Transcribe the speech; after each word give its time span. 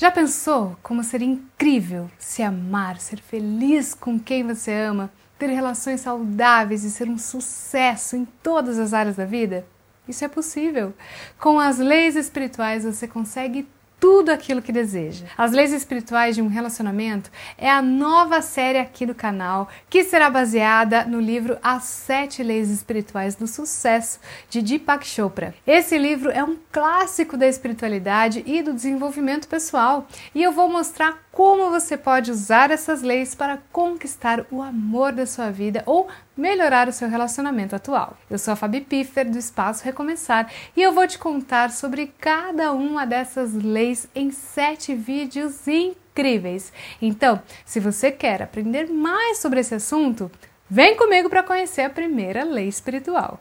Já 0.00 0.12
pensou 0.12 0.76
como 0.80 1.02
seria 1.02 1.26
incrível 1.26 2.08
se 2.20 2.40
amar, 2.40 3.00
ser 3.00 3.20
feliz 3.20 3.94
com 3.94 4.16
quem 4.16 4.46
você 4.46 4.72
ama, 4.72 5.10
ter 5.36 5.48
relações 5.48 6.02
saudáveis 6.02 6.84
e 6.84 6.90
ser 6.92 7.08
um 7.08 7.18
sucesso 7.18 8.14
em 8.14 8.24
todas 8.24 8.78
as 8.78 8.94
áreas 8.94 9.16
da 9.16 9.24
vida? 9.24 9.66
Isso 10.06 10.24
é 10.24 10.28
possível. 10.28 10.94
Com 11.36 11.58
as 11.58 11.78
leis 11.78 12.14
espirituais 12.14 12.84
você 12.84 13.08
consegue 13.08 13.66
tudo 14.00 14.30
aquilo 14.30 14.62
que 14.62 14.72
deseja. 14.72 15.24
As 15.36 15.52
leis 15.52 15.72
espirituais 15.72 16.34
de 16.34 16.42
um 16.42 16.48
relacionamento 16.48 17.30
é 17.56 17.70
a 17.70 17.82
nova 17.82 18.40
série 18.40 18.78
aqui 18.78 19.04
do 19.04 19.14
canal 19.14 19.68
que 19.90 20.04
será 20.04 20.30
baseada 20.30 21.04
no 21.04 21.20
livro 21.20 21.58
As 21.62 21.84
Sete 21.84 22.42
Leis 22.42 22.70
Espirituais 22.70 23.34
do 23.34 23.46
Sucesso 23.46 24.20
de 24.48 24.62
Deepak 24.62 25.06
Chopra. 25.06 25.54
Esse 25.66 25.98
livro 25.98 26.30
é 26.30 26.42
um 26.42 26.56
clássico 26.70 27.36
da 27.36 27.46
espiritualidade 27.46 28.42
e 28.46 28.62
do 28.62 28.72
desenvolvimento 28.72 29.48
pessoal 29.48 30.06
e 30.34 30.42
eu 30.42 30.52
vou 30.52 30.68
mostrar 30.68 31.18
como 31.38 31.70
você 31.70 31.96
pode 31.96 32.32
usar 32.32 32.72
essas 32.72 33.00
leis 33.00 33.32
para 33.32 33.58
conquistar 33.70 34.44
o 34.50 34.60
amor 34.60 35.12
da 35.12 35.24
sua 35.24 35.52
vida 35.52 35.84
ou 35.86 36.08
melhorar 36.36 36.88
o 36.88 36.92
seu 36.92 37.08
relacionamento 37.08 37.76
atual. 37.76 38.18
Eu 38.28 38.40
sou 38.40 38.54
a 38.54 38.56
Fabi 38.56 38.80
Piffer 38.80 39.30
do 39.30 39.38
Espaço 39.38 39.84
Recomeçar 39.84 40.52
e 40.76 40.82
eu 40.82 40.90
vou 40.90 41.06
te 41.06 41.16
contar 41.16 41.70
sobre 41.70 42.12
cada 42.18 42.72
uma 42.72 43.06
dessas 43.06 43.54
leis 43.54 44.08
em 44.16 44.32
sete 44.32 44.96
vídeos 44.96 45.68
incríveis. 45.68 46.72
Então, 47.00 47.40
se 47.64 47.78
você 47.78 48.10
quer 48.10 48.42
aprender 48.42 48.88
mais 48.88 49.38
sobre 49.38 49.60
esse 49.60 49.76
assunto, 49.76 50.28
vem 50.68 50.96
comigo 50.96 51.30
para 51.30 51.44
conhecer 51.44 51.82
a 51.82 51.90
primeira 51.90 52.42
lei 52.42 52.66
espiritual. 52.66 53.38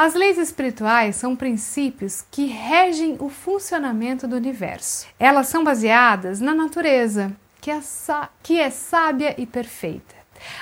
As 0.00 0.14
leis 0.14 0.38
espirituais 0.38 1.16
são 1.16 1.34
princípios 1.34 2.24
que 2.30 2.44
regem 2.44 3.16
o 3.18 3.28
funcionamento 3.28 4.28
do 4.28 4.36
universo. 4.36 5.08
Elas 5.18 5.48
são 5.48 5.64
baseadas 5.64 6.38
na 6.38 6.54
natureza, 6.54 7.32
que 7.60 7.68
é, 7.68 7.80
que 8.40 8.60
é 8.60 8.70
sábia 8.70 9.34
e 9.36 9.44
perfeita. 9.44 10.14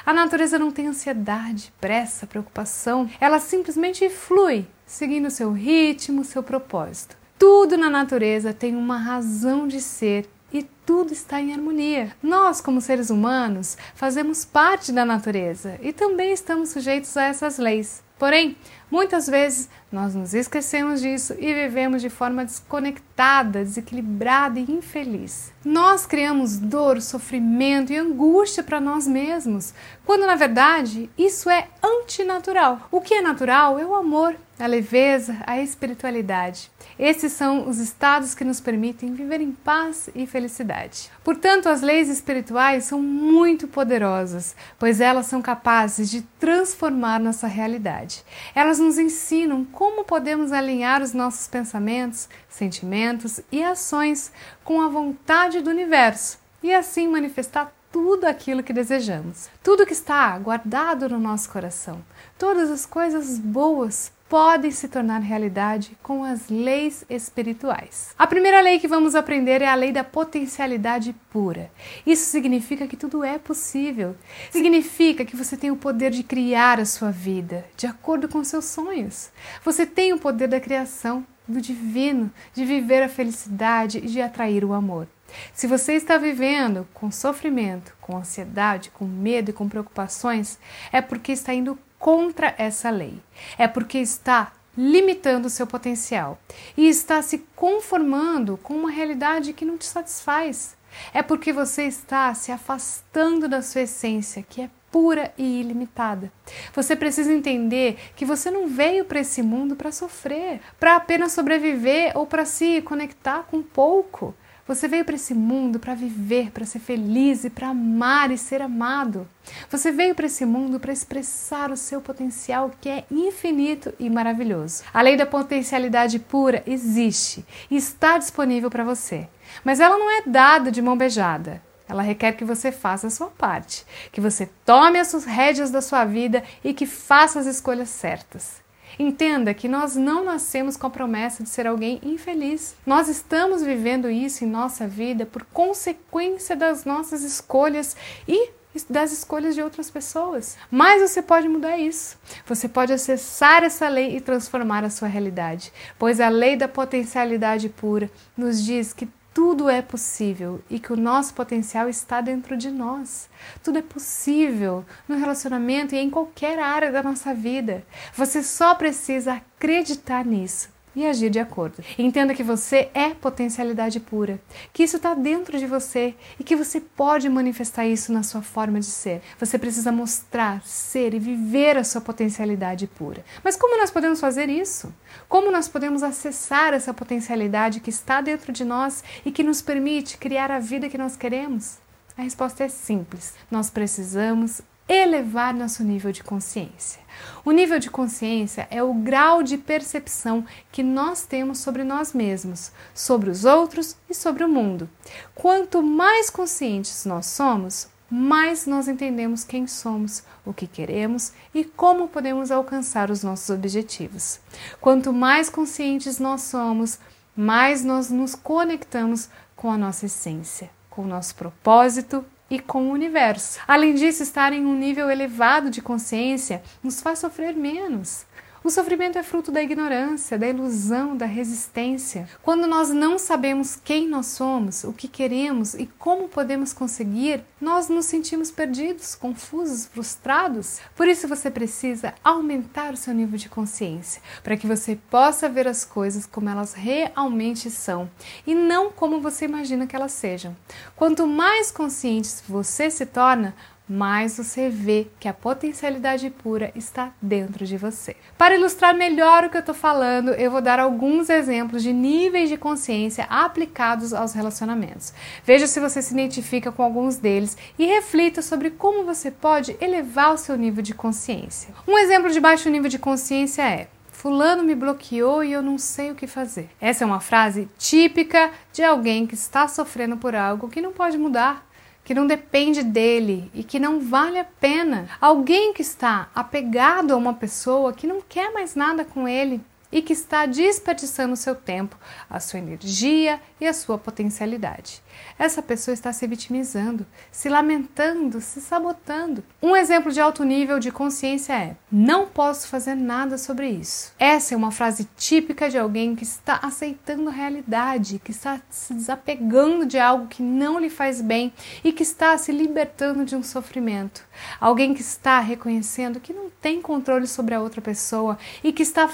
A 0.07 0.15
natureza 0.15 0.59
não 0.59 0.71
tem 0.71 0.87
ansiedade, 0.87 1.71
pressa, 1.79 2.27
preocupação, 2.27 3.11
ela 3.21 3.39
simplesmente 3.39 4.09
flui, 4.09 4.67
seguindo 4.87 5.29
seu 5.29 5.53
ritmo, 5.53 6.25
seu 6.25 6.43
propósito. 6.43 7.15
Tudo 7.39 7.77
na 7.77 7.91
natureza 7.91 8.55
tem 8.55 8.75
uma 8.75 8.97
razão 8.97 9.69
de 9.69 9.83
ser 9.83 10.27
e 10.51 10.63
tudo 10.63 11.13
está 11.13 11.39
em 11.43 11.53
harmonia. 11.53 12.17
Nós, 12.23 12.63
como 12.63 12.81
seres 12.81 13.11
humanos, 13.11 13.77
fazemos 13.95 14.47
parte 14.47 14.93
da 14.93 15.05
natureza 15.05 15.79
e 15.83 15.93
também 15.93 16.33
estamos 16.33 16.71
sujeitos 16.71 17.15
a 17.19 17.25
essas 17.25 17.59
leis. 17.59 18.07
Porém, 18.19 18.57
muitas 18.91 19.27
vezes 19.27 19.69
nós 19.91 20.15
nos 20.15 20.35
esquecemos 20.35 21.01
disso 21.01 21.35
e 21.39 21.53
vivemos 21.55 22.03
de 22.03 22.11
forma 22.11 22.45
desconectada, 22.45 23.65
desequilibrada 23.65 24.59
e 24.59 24.71
infeliz. 24.71 25.53
Nós 25.65 26.05
criamos 26.05 26.59
dor, 26.59 27.01
sofrimento 27.01 27.93
e 27.93 27.97
angústia 27.97 28.63
para 28.63 28.81
nós 28.81 29.07
mesmos, 29.07 29.73
quando 30.05 30.27
na 30.27 30.37
verdade 30.37 31.11
isso 31.17 31.49
é 31.49 31.69
antinatural. 31.83 32.89
O 32.91 33.01
que 33.01 33.15
é 33.15 33.23
natural 33.23 33.79
é 33.79 33.87
o 33.87 33.95
amor, 33.95 34.37
a 34.59 34.67
leveza, 34.67 35.37
a 35.47 35.61
espiritualidade. 35.61 36.71
Esses 36.99 37.33
são 37.33 37.69
os 37.69 37.79
estados 37.79 38.35
que 38.35 38.45
nos 38.45 38.59
permitem 38.59 39.13
viver 39.13 39.41
em 39.41 39.53
paz 39.53 40.09
e 40.15 40.27
felicidade. 40.27 41.11
Portanto, 41.23 41.69
as 41.69 41.83
leis 41.83 42.09
espirituais 42.09 42.85
são 42.85 43.03
muito 43.03 43.69
poderosas, 43.69 44.57
pois 44.79 45.01
elas 45.01 45.27
são 45.27 45.43
capazes 45.43 46.09
de 46.09 46.23
transformar 46.41 47.21
nossa 47.21 47.47
realidade. 47.47 48.25
Elas 48.55 48.76
nos 48.79 48.99
ensinam 48.99 49.65
como 49.65 50.05
podemos 50.05 50.53
alinhar 50.53 51.03
os 51.03 51.13
nossos 51.13 51.47
pensamentos, 51.47 52.29
sentimentos 52.49 53.41
e 53.51 53.63
ações 53.63 54.33
com 54.65 54.81
a 54.81 54.89
vontade 54.89 55.61
do 55.61 55.71
universo 55.71 56.39
e 56.63 56.75
assim 56.75 57.09
manifestar 57.09 57.73
tudo 57.93 58.25
aquilo 58.27 58.63
que 58.63 58.73
desejamos, 58.73 59.49
tudo 59.63 59.87
que 59.87 59.93
está 59.93 60.39
guardado 60.39 61.09
no 61.09 61.19
nosso 61.19 61.49
coração, 61.49 62.05
todas 62.39 62.71
as 62.71 62.85
coisas 62.85 63.39
boas, 63.39 64.13
podem 64.29 64.71
se 64.71 64.89
tornar 64.89 65.21
realidade 65.21 65.97
com 66.03 66.25
as 66.25 66.49
leis 66.49 67.05
espirituais. 67.09 68.15
A 68.19 68.27
primeira 68.27 68.61
lei 68.61 68.79
que 68.79 68.89
vamos 68.89 69.15
aprender 69.15 69.63
é 69.63 69.69
a 69.69 69.75
lei 69.75 69.93
da 69.93 70.03
potencialidade 70.03 71.15
pura. 71.31 71.71
Isso 72.05 72.25
significa 72.31 72.87
que 72.87 72.97
tudo 72.97 73.23
é 73.23 73.39
possível. 73.39 74.17
Significa 74.51 75.25
que 75.25 75.37
você 75.37 75.57
tem 75.57 75.71
o 75.71 75.77
poder 75.77 76.11
de 76.11 76.23
criar 76.23 76.81
a 76.81 76.85
sua 76.85 77.11
vida 77.11 77.65
de 77.77 77.87
acordo 77.87 78.29
com 78.29 78.43
seus 78.43 78.65
sonhos. 78.65 79.31
Você 79.65 79.87
tem 79.87 80.13
o 80.13 80.19
poder 80.19 80.49
da 80.49 80.61
criação, 80.61 81.25
do 81.47 81.61
divino, 81.61 82.33
de 82.53 82.65
viver 82.65 83.03
a 83.03 83.09
felicidade 83.09 83.99
e 83.99 84.09
de 84.09 84.21
atrair 84.21 84.65
o 84.65 84.73
amor. 84.73 85.07
Se 85.53 85.67
você 85.67 85.95
está 85.95 86.19
vivendo 86.19 86.87
com 86.95 87.11
sofrimento, 87.11 87.95
com 88.01 88.17
ansiedade, 88.17 88.91
com 88.91 89.05
medo 89.05 89.51
e 89.51 89.53
com 89.53 89.69
preocupações, 89.69 90.59
é 90.93 91.01
porque 91.01 91.33
está 91.33 91.53
indo 91.53 91.79
contra 92.07 92.55
essa 92.57 92.89
lei. 92.89 93.21
É 93.59 93.67
porque 93.67 93.99
está 93.99 94.53
limitando 94.79 95.47
o 95.47 95.51
seu 95.51 95.67
potencial 95.67 96.39
e 96.77 96.87
está 96.87 97.21
se 97.21 97.39
conformando 97.57 98.57
com 98.59 98.75
uma 98.75 98.93
realidade 98.93 99.53
que 99.53 99.65
não 99.65 99.77
te 99.77 99.87
satisfaz. 99.87 100.77
É 101.13 101.21
porque 101.21 101.53
você 101.53 101.83
está 101.83 102.33
se 102.33 102.53
afastando 102.53 103.49
da 103.49 103.61
sua 103.61 103.81
essência, 103.81 104.47
que 104.49 104.63
é 104.63 104.71
pura 104.89 105.35
e 105.37 105.59
ilimitada. 105.59 106.31
Você 106.73 106.95
precisa 106.95 107.33
entender 107.33 107.99
que 108.15 108.25
você 108.25 108.53
não 108.53 108.69
veio 108.69 109.05
para 109.05 109.19
esse 109.19 109.43
mundo 109.43 109.75
para 109.75 109.91
sofrer, 109.91 110.61
para 110.79 110.95
apenas 110.95 111.33
sobreviver 111.33 112.17
ou 112.17 112.25
para 112.25 112.45
se 112.45 112.83
conectar 112.83 113.43
com 113.51 113.61
pouco. 113.61 114.33
Você 114.67 114.89
veio 114.89 115.05
para 115.05 115.15
esse 115.15 115.33
mundo 115.33 115.79
para 115.79 115.95
viver, 115.95 116.51
para 116.51 116.65
ser 116.65 116.81
feliz 116.81 117.45
e 117.45 117.51
para 117.51 117.69
amar 117.69 118.33
e 118.33 118.39
ser 118.39 118.61
amado. 118.61 119.29
Você 119.71 119.93
veio 119.93 120.13
para 120.13 120.27
esse 120.27 120.45
mundo 120.45 120.81
para 120.81 120.93
expressar 120.93 121.71
o 121.71 121.77
seu 121.77 122.01
potencial 122.01 122.73
que 122.81 122.89
é 122.89 123.05
infinito 123.09 123.95
e 123.97 124.11
maravilhoso. 124.11 124.83
A 124.93 125.01
lei 125.03 125.17
da 125.17 125.25
potencialidade 125.25 126.19
pura 126.19 126.65
existe 126.67 127.47
e 127.71 127.77
está 127.77 128.19
disponível 128.19 128.69
para 128.69 128.83
você, 128.83 129.29
mas 129.63 129.79
ela 129.79 129.97
não 129.97 130.11
é 130.11 130.23
dada 130.27 130.73
de 130.73 130.83
mão 130.83 130.97
beijada. 130.97 131.63
Ela 131.89 132.03
requer 132.03 132.33
que 132.33 132.45
você 132.45 132.73
faça 132.73 133.07
a 133.07 133.11
sua 133.11 133.29
parte, 133.29 133.87
que 134.11 134.21
você 134.21 134.47
tome 134.65 134.99
as 134.99 135.13
rédeas 135.25 135.71
da 135.71 135.81
sua 135.81 136.05
vida 136.05 136.43
e 136.65 136.75
que 136.75 136.87
faça 136.87 137.39
as 137.39 137.47
escolhas 137.47 137.89
certas. 137.89 138.66
Entenda 138.99 139.53
que 139.53 139.69
nós 139.69 139.95
não 139.95 140.25
nascemos 140.25 140.77
com 140.77 140.87
a 140.87 140.91
promessa 140.91 141.43
de 141.43 141.49
ser 141.49 141.67
alguém 141.67 142.01
infeliz. 142.03 142.75
Nós 142.87 143.09
estamos 143.09 143.63
vivendo 143.63 144.11
isso 144.11 144.45
em 144.45 144.49
nossa 144.49 144.87
vida 144.87 145.27
por 145.27 145.45
consequência 145.45 146.57
das 146.57 146.85
nossas 146.85 147.23
escolhas 147.23 147.97
e 148.27 148.51
das 148.91 149.13
escolhas 149.13 149.55
de 149.55 149.63
outras 149.63 149.91
pessoas. 149.91 150.57
Mas 150.71 151.01
você 151.01 151.23
pode 151.23 151.49
mudar 151.49 151.79
isso. 151.79 152.19
Você 152.47 152.69
pode 152.69 152.93
acessar 152.93 153.65
essa 153.65 153.89
lei 153.89 154.17
e 154.17 154.21
transformar 154.21 154.85
a 154.85 154.91
sua 154.91 155.09
realidade, 155.09 155.73
pois 155.99 156.21
a 156.21 156.29
lei 156.29 156.57
da 156.57 156.69
potencialidade 156.69 157.69
pura 157.69 158.11
nos 158.37 158.63
diz 158.63 158.93
que 158.93 159.09
tudo 159.37 159.69
é 159.69 159.83
possível 159.83 160.63
e 160.71 160.81
que 160.81 160.95
o 160.95 160.97
nosso 160.97 161.35
potencial 161.35 161.91
está 161.91 162.23
dentro 162.23 162.57
de 162.57 162.71
nós. 162.71 163.29
Tudo 163.63 163.77
é 163.77 163.83
possível 163.83 164.83
no 165.07 165.15
relacionamento 165.15 165.95
e 165.95 165.99
em 165.99 166.09
qualquer 166.09 166.59
área 166.59 166.91
da 166.91 167.03
nossa 167.03 167.35
vida. 167.35 167.85
Você 168.15 168.43
só 168.43 168.75
precisa 168.75 169.35
acreditar 169.35 170.25
nisso 170.25 170.71
e 170.97 171.07
agir 171.07 171.29
de 171.29 171.39
acordo. 171.39 171.85
Entenda 171.99 172.35
que 172.35 172.43
você 172.43 172.89
é 172.95 173.11
potencialidade 173.11 174.01
pura, 174.01 174.41
que 174.73 174.83
isso 174.83 174.97
está 174.97 175.13
dentro 175.13 175.59
de 175.59 175.67
você 175.67 176.15
e 176.41 176.43
que 176.43 176.57
você 176.57 176.81
pode 176.81 177.29
manifestar 177.29 177.87
isso 177.87 178.11
na 178.13 178.23
sua 178.23 178.41
forma 178.41 178.81
de 178.81 178.87
ser. 178.87 179.21
Você 179.39 179.59
precisa 179.59 179.93
mostrar, 179.93 180.63
ser 180.65 181.13
e 181.13 181.19
viver 181.19 181.77
a 181.77 181.85
sua 181.85 182.01
potencialidade 182.01 182.87
pura. 182.87 183.23
Mas 183.45 183.57
como 183.57 183.79
nós 183.79 183.91
podemos 183.91 184.19
fazer 184.19 184.49
isso? 184.49 184.93
Como 185.29 185.53
nós 185.53 185.69
podemos 185.69 186.03
acessar 186.03 186.73
essa 186.73 186.95
potencialidade 186.95 187.81
que 187.81 187.91
está 187.91 188.23
dentro 188.23 188.51
de 188.51 188.65
nós 188.65 189.05
e 189.25 189.31
que 189.31 189.43
nos 189.43 189.61
permite 189.61 190.17
criar 190.17 190.51
a 190.51 190.59
vida 190.59 190.89
que 190.89 190.97
nós 190.97 191.17
queremos? 191.17 191.77
A 192.17 192.23
resposta 192.23 192.65
é 192.65 192.69
simples. 192.69 193.35
Nós 193.51 193.69
precisamos 193.69 194.63
elevar 194.89 195.53
nosso 195.53 195.83
nível 195.83 196.13
de 196.13 196.23
consciência. 196.23 197.01
O 197.45 197.51
nível 197.51 197.79
de 197.79 197.91
consciência 197.91 198.69
é 198.71 198.83
o 198.83 198.95
grau 198.95 199.43
de 199.43 199.59
percepção 199.59 200.45
que 200.71 200.83
nós 200.83 201.25
temos 201.25 201.59
sobre 201.59 201.83
nós 201.83 202.13
mesmos, 202.13 202.71
sobre 202.95 203.31
os 203.31 203.45
outros 203.45 203.97
e 204.09 204.15
sobre 204.15 204.45
o 204.45 204.49
mundo. 204.49 204.89
Quanto 205.35 205.83
mais 205.83 206.31
conscientes 206.31 207.05
nós 207.05 207.27
somos, 207.27 207.89
mais 208.09 208.67
nós 208.67 208.87
entendemos 208.87 209.43
quem 209.43 209.67
somos, 209.67 210.23
o 210.45 210.53
que 210.53 210.67
queremos 210.67 211.33
e 211.53 211.65
como 211.65 212.07
podemos 212.07 212.53
alcançar 212.53 213.11
os 213.11 213.25
nossos 213.25 213.51
objetivos. 213.51 214.39
Quanto 214.81 215.13
mais 215.13 215.51
conscientes 215.51 216.21
nós 216.21 216.43
somos, 216.43 217.01
mais 217.37 217.85
nós 217.85 218.11
nos 218.11 218.35
conectamos 218.37 219.29
com 219.57 219.71
a 219.71 219.77
nossa 219.77 220.07
essência, 220.07 220.71
com 220.89 221.03
o 221.03 221.09
nosso 221.09 221.35
propósito 221.35 222.25
e 222.51 222.59
com 222.59 222.89
o 222.89 222.93
universo. 222.93 223.59
Além 223.67 223.95
disso, 223.95 224.23
estar 224.23 224.53
em 224.53 224.65
um 224.65 224.75
nível 224.75 225.11
elevado 225.11 225.71
de 225.71 225.83
consciência 225.83 226.63
nos 226.83 227.01
faz 227.01 227.19
sofrer 227.19 227.55
menos. 227.55 228.25
O 228.67 228.71
sofrimento 228.71 229.17
é 229.17 229.23
fruto 229.23 229.53
da 229.53 229.63
ignorância, 229.63 230.37
da 230.37 230.49
ilusão, 230.49 231.17
da 231.17 231.25
resistência. 231.25 232.29
Quando 232.43 232.67
nós 232.67 232.91
não 232.91 233.17
sabemos 233.17 233.77
quem 233.77 234.09
nós 234.09 234.27
somos, 234.27 234.83
o 234.83 234.93
que 234.93 235.07
queremos 235.07 235.75
e 235.75 235.87
como 235.87 236.29
podemos 236.29 236.73
conseguir, 236.73 237.45
nós 237.61 237.89
nos 237.89 238.07
sentimos 238.07 238.51
perdidos, 238.51 239.15
confusos, 239.15 239.87
frustrados. 239.87 240.81
Por 240.97 241.07
isso 241.07 241.29
você 241.29 241.49
precisa 241.49 242.13
aumentar 242.25 242.93
o 242.93 242.97
seu 242.97 243.15
nível 243.15 243.39
de 243.39 243.49
consciência, 243.49 244.21
para 244.43 244.57
que 244.57 244.67
você 244.67 244.99
possa 245.09 245.49
ver 245.49 245.69
as 245.69 245.85
coisas 245.85 246.27
como 246.27 246.49
elas 246.49 246.75
realmente 246.75 247.71
são 247.71 248.11
e 248.45 248.53
não 248.53 248.91
como 248.91 249.21
você 249.21 249.45
imagina 249.45 249.87
que 249.87 249.95
elas 249.95 250.11
sejam. 250.11 250.57
Quanto 250.97 251.25
mais 251.25 251.71
consciente 251.71 252.43
você 252.49 252.91
se 252.91 253.07
torna, 253.07 253.55
mais 253.89 254.37
você 254.37 254.69
vê 254.69 255.07
que 255.21 255.29
a 255.29 255.35
potencialidade 255.35 256.29
pura 256.31 256.73
está 256.75 257.13
dentro 257.21 257.65
de 257.65 257.77
você. 257.77 258.17
Para 258.37 258.57
ilustrar 258.57 258.95
melhor 258.95 259.45
o 259.45 259.51
que 259.51 259.57
eu 259.57 259.61
estou 259.61 259.75
falando, 259.75 260.31
eu 260.31 260.51
vou 260.51 260.61
dar 260.61 260.81
alguns 260.81 261.31
exemplos 261.31 261.83
de 261.83 261.93
níveis 261.93 262.49
de 262.49 262.57
consciência 262.57 263.27
aplicados 263.31 264.13
aos 264.13 264.33
relacionamentos. 264.33 265.13
Veja 265.45 265.67
se 265.67 265.81
você 265.81 266.03
se 266.03 266.13
identifica 266.13 266.73
com 266.73 266.83
alguns 266.83 267.17
deles 267.17 267.57
e 267.79 267.87
reflita 267.87 268.43
sobre 268.43 268.71
como 268.71 269.05
você 269.05 269.31
pode 269.31 269.77
elevar 269.81 270.35
o 270.35 270.39
seu 270.39 270.57
nível 270.57 270.83
de 270.83 270.95
consciência. 270.95 271.75
Um 271.87 271.99
exemplo 271.99 272.31
de 272.31 272.41
baixo 272.41 272.69
nível 272.69 272.91
de 272.91 272.99
consciência 272.99 273.63
é: 273.63 273.89
Fulano 274.17 274.65
me 274.65 274.75
bloqueou 274.75 275.45
e 275.45 275.53
eu 275.53 275.63
não 275.63 275.77
sei 275.77 276.11
o 276.11 276.15
que 276.15 276.27
fazer. 276.27 276.71
Essa 276.81 277.05
é 277.05 277.07
uma 277.07 277.21
frase 277.21 277.69
típica 277.79 278.51
de 278.73 278.83
alguém 278.83 279.27
que 279.27 279.35
está 279.35 279.69
sofrendo 279.69 280.17
por 280.17 280.35
algo 280.35 280.71
que 280.71 280.81
não 280.81 280.91
pode 280.91 281.19
mudar 281.19 281.66
que 282.07 282.15
não 282.15 282.25
depende 282.25 282.85
dele 282.85 283.51
e 283.53 283.65
que 283.65 283.81
não 283.81 283.99
vale 283.99 284.39
a 284.39 284.45
pena. 284.45 285.09
Alguém 285.21 285.73
que 285.73 285.83
está 285.83 286.31
apegado 286.33 287.13
a 287.13 287.17
uma 287.17 287.35
pessoa 287.35 287.93
que 287.93 288.07
não 288.07 288.23
quer 288.23 288.53
mais 288.53 288.77
nada 288.77 289.05
com 289.05 289.27
ele 289.27 289.61
e 289.91 290.03
que 290.03 290.13
está 290.13 290.47
desperdiçando 290.47 291.37
seu 291.37 291.55
tempo, 291.55 291.97
a 292.29 292.41
sua 292.41 292.59
energia 292.59 293.41
e 293.61 293.67
a 293.67 293.73
sua 293.73 293.99
potencialidade. 293.99 295.03
Essa 295.39 295.63
pessoa 295.63 295.93
está 295.93 296.13
se 296.13 296.27
vitimizando, 296.27 297.07
se 297.31 297.49
lamentando, 297.49 298.41
se 298.41 298.61
sabotando. 298.61 299.45
Um 299.63 299.77
exemplo 299.77 300.13
de 300.13 300.21
alto 300.21 300.45
nível 300.45 300.79
de 300.79 300.91
consciência 300.91 301.53
é: 301.53 301.77
não 301.91 302.27
posso 302.27 302.69
fazer 302.69 302.95
nada 302.95 303.39
sobre 303.39 303.69
isso. 303.69 304.13
Essa 304.19 304.55
é 304.55 304.57
uma 304.57 304.71
frase 304.71 305.09
típica 305.17 305.69
de 305.69 305.79
alguém 305.79 306.15
que 306.15 306.25
está 306.25 306.61
aceitando 306.63 307.29
a 307.29 307.33
realidade, 307.33 308.21
que 308.23 308.31
está 308.31 308.61
se 308.71 308.95
desapegando 308.95 309.87
de 309.87 309.99
algo 309.99 310.27
que 310.27 310.43
não 310.43 310.79
lhe 310.79 310.91
faz 310.91 311.21
bem 311.21 311.53
e 311.85 311.93
que 311.93 312.03
está 312.03 312.37
se 312.39 312.53
libertando 312.53 313.25
de 313.25 313.37
um 313.37 313.43
sofrimento. 313.43 314.25
Alguém 314.61 314.95
que 314.95 315.01
está 315.01 315.41
reconhecendo 315.41 316.21
que 316.21 316.33
não 316.33 316.51
tem 316.61 316.81
controle 316.81 317.27
sobre 317.27 317.55
a 317.55 317.61
outra 317.61 317.81
pessoa 317.81 318.39
e 318.63 318.73
que 318.73 318.83
está 318.83 319.09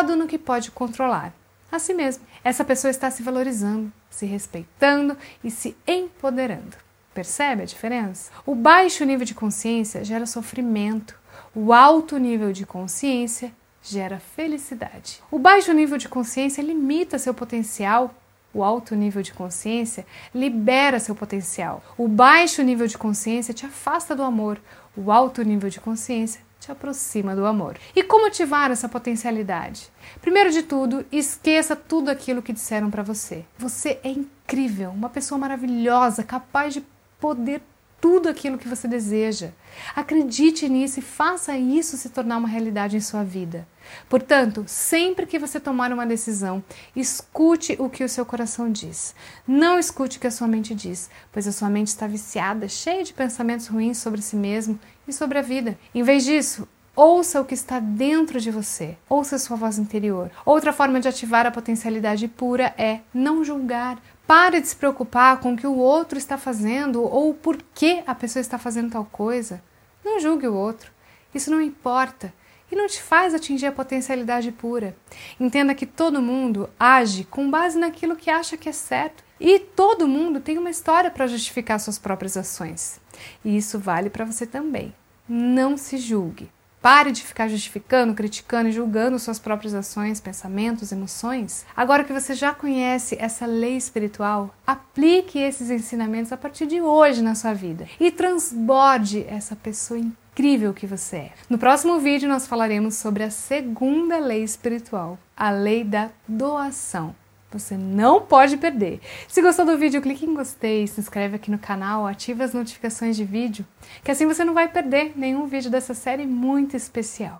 focado 0.00 0.16
no 0.16 0.26
que 0.26 0.38
pode 0.38 0.70
controlar. 0.70 1.32
Assim 1.70 1.92
mesmo, 1.92 2.24
essa 2.42 2.64
pessoa 2.64 2.90
está 2.90 3.10
se 3.10 3.22
valorizando, 3.22 3.92
se 4.08 4.24
respeitando 4.24 5.16
e 5.44 5.50
se 5.50 5.76
empoderando. 5.86 6.76
Percebe 7.12 7.62
a 7.62 7.66
diferença? 7.66 8.30
O 8.46 8.54
baixo 8.54 9.04
nível 9.04 9.26
de 9.26 9.34
consciência 9.34 10.02
gera 10.02 10.26
sofrimento, 10.26 11.14
o 11.54 11.72
alto 11.72 12.16
nível 12.18 12.52
de 12.52 12.64
consciência 12.64 13.52
gera 13.82 14.18
felicidade. 14.18 15.22
O 15.30 15.38
baixo 15.38 15.72
nível 15.72 15.98
de 15.98 16.08
consciência 16.08 16.62
limita 16.62 17.18
seu 17.18 17.34
potencial, 17.34 18.14
o 18.54 18.64
alto 18.64 18.94
nível 18.96 19.22
de 19.22 19.32
consciência 19.32 20.06
libera 20.34 20.98
seu 20.98 21.14
potencial. 21.14 21.82
O 21.96 22.08
baixo 22.08 22.62
nível 22.62 22.86
de 22.86 22.96
consciência 22.96 23.54
te 23.54 23.66
afasta 23.66 24.16
do 24.16 24.22
amor, 24.22 24.58
o 24.96 25.12
alto 25.12 25.42
nível 25.42 25.68
de 25.70 25.80
consciência 25.80 26.40
te 26.60 26.70
aproxima 26.70 27.34
do 27.34 27.46
amor. 27.46 27.78
E 27.96 28.02
como 28.02 28.26
ativar 28.26 28.70
essa 28.70 28.88
potencialidade? 28.88 29.90
Primeiro 30.20 30.50
de 30.50 30.62
tudo, 30.62 31.04
esqueça 31.10 31.74
tudo 31.74 32.10
aquilo 32.10 32.42
que 32.42 32.52
disseram 32.52 32.90
para 32.90 33.02
você. 33.02 33.44
Você 33.58 33.98
é 34.04 34.10
incrível, 34.10 34.90
uma 34.90 35.08
pessoa 35.08 35.38
maravilhosa, 35.38 36.22
capaz 36.22 36.74
de 36.74 36.84
poder 37.18 37.62
tudo 38.00 38.28
aquilo 38.28 38.58
que 38.58 38.68
você 38.68 38.88
deseja. 38.88 39.50
Acredite 39.94 40.68
nisso 40.68 40.98
e 40.98 41.02
faça 41.02 41.56
isso 41.56 41.96
se 41.96 42.08
tornar 42.08 42.38
uma 42.38 42.48
realidade 42.48 42.96
em 42.96 43.00
sua 43.00 43.22
vida. 43.22 43.66
Portanto, 44.08 44.64
sempre 44.66 45.26
que 45.26 45.38
você 45.38 45.60
tomar 45.60 45.92
uma 45.92 46.06
decisão, 46.06 46.62
escute 46.94 47.76
o 47.78 47.90
que 47.90 48.04
o 48.04 48.08
seu 48.08 48.24
coração 48.24 48.70
diz. 48.70 49.14
Não 49.46 49.78
escute 49.78 50.18
o 50.18 50.20
que 50.20 50.26
a 50.26 50.30
sua 50.30 50.48
mente 50.48 50.74
diz, 50.74 51.10
pois 51.30 51.46
a 51.46 51.52
sua 51.52 51.68
mente 51.68 51.88
está 51.88 52.06
viciada, 52.06 52.68
cheia 52.68 53.04
de 53.04 53.12
pensamentos 53.12 53.66
ruins 53.66 53.98
sobre 53.98 54.22
si 54.22 54.36
mesmo 54.36 54.78
e 55.06 55.12
sobre 55.12 55.38
a 55.38 55.42
vida. 55.42 55.78
Em 55.94 56.02
vez 56.02 56.24
disso, 56.24 56.66
Ouça 57.02 57.40
o 57.40 57.46
que 57.46 57.54
está 57.54 57.80
dentro 57.80 58.38
de 58.38 58.50
você. 58.50 58.94
Ouça 59.08 59.36
a 59.36 59.38
sua 59.38 59.56
voz 59.56 59.78
interior. 59.78 60.30
Outra 60.44 60.70
forma 60.70 61.00
de 61.00 61.08
ativar 61.08 61.46
a 61.46 61.50
potencialidade 61.50 62.28
pura 62.28 62.74
é 62.76 63.00
não 63.14 63.42
julgar. 63.42 63.98
Pare 64.26 64.60
de 64.60 64.68
se 64.68 64.76
preocupar 64.76 65.40
com 65.40 65.54
o 65.54 65.56
que 65.56 65.66
o 65.66 65.78
outro 65.78 66.18
está 66.18 66.36
fazendo 66.36 67.02
ou 67.02 67.32
por 67.32 67.56
que 67.74 68.02
a 68.06 68.14
pessoa 68.14 68.42
está 68.42 68.58
fazendo 68.58 68.90
tal 68.90 69.06
coisa. 69.06 69.62
Não 70.04 70.20
julgue 70.20 70.46
o 70.46 70.52
outro. 70.52 70.92
Isso 71.34 71.50
não 71.50 71.62
importa 71.62 72.34
e 72.70 72.76
não 72.76 72.86
te 72.86 73.00
faz 73.00 73.32
atingir 73.32 73.64
a 73.64 73.72
potencialidade 73.72 74.52
pura. 74.52 74.94
Entenda 75.40 75.74
que 75.74 75.86
todo 75.86 76.20
mundo 76.20 76.68
age 76.78 77.24
com 77.24 77.50
base 77.50 77.78
naquilo 77.78 78.14
que 78.14 78.28
acha 78.28 78.58
que 78.58 78.68
é 78.68 78.72
certo 78.72 79.24
e 79.40 79.58
todo 79.58 80.06
mundo 80.06 80.38
tem 80.38 80.58
uma 80.58 80.68
história 80.68 81.10
para 81.10 81.26
justificar 81.26 81.80
suas 81.80 81.98
próprias 81.98 82.36
ações. 82.36 83.00
E 83.42 83.56
isso 83.56 83.78
vale 83.78 84.10
para 84.10 84.26
você 84.26 84.46
também. 84.46 84.94
Não 85.26 85.78
se 85.78 85.96
julgue. 85.96 86.50
Pare 86.82 87.12
de 87.12 87.22
ficar 87.22 87.46
justificando, 87.46 88.14
criticando 88.14 88.70
e 88.70 88.72
julgando 88.72 89.18
suas 89.18 89.38
próprias 89.38 89.74
ações, 89.74 90.18
pensamentos, 90.18 90.92
emoções. 90.92 91.66
Agora 91.76 92.04
que 92.04 92.12
você 92.12 92.34
já 92.34 92.54
conhece 92.54 93.18
essa 93.20 93.44
lei 93.44 93.76
espiritual, 93.76 94.54
aplique 94.66 95.38
esses 95.38 95.68
ensinamentos 95.68 96.32
a 96.32 96.38
partir 96.38 96.66
de 96.66 96.80
hoje 96.80 97.20
na 97.20 97.34
sua 97.34 97.52
vida 97.52 97.86
e 98.00 98.10
transborde 98.10 99.26
essa 99.28 99.54
pessoa 99.54 100.00
incrível 100.00 100.72
que 100.72 100.86
você 100.86 101.16
é. 101.16 101.32
No 101.50 101.58
próximo 101.58 101.98
vídeo 101.98 102.26
nós 102.26 102.46
falaremos 102.46 102.94
sobre 102.94 103.24
a 103.24 103.30
segunda 103.30 104.18
lei 104.18 104.42
espiritual, 104.42 105.18
a 105.36 105.50
lei 105.50 105.84
da 105.84 106.08
doação. 106.26 107.14
Você 107.52 107.76
não 107.76 108.20
pode 108.20 108.56
perder. 108.56 109.00
Se 109.28 109.42
gostou 109.42 109.66
do 109.66 109.76
vídeo, 109.76 110.00
clique 110.00 110.24
em 110.24 110.34
gostei, 110.34 110.86
se 110.86 111.00
inscreve 111.00 111.36
aqui 111.36 111.50
no 111.50 111.58
canal, 111.58 112.06
ative 112.06 112.42
as 112.42 112.54
notificações 112.54 113.16
de 113.16 113.24
vídeo, 113.24 113.66
que 114.02 114.10
assim 114.10 114.26
você 114.26 114.44
não 114.44 114.54
vai 114.54 114.68
perder 114.68 115.12
nenhum 115.16 115.46
vídeo 115.46 115.70
dessa 115.70 115.92
série 115.92 116.26
muito 116.26 116.76
especial. 116.76 117.38